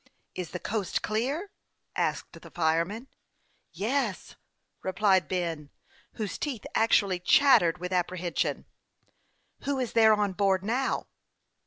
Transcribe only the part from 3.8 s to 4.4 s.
Yes,"